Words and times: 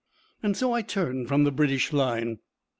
And 0.41 0.57
so 0.57 0.73
I 0.73 0.81
turn 0.81 1.27
from 1.27 1.43
the 1.43 1.51
British 1.51 1.93
line. 1.93 2.39